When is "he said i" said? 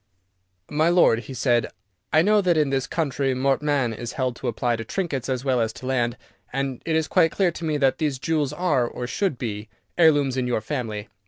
1.19-2.23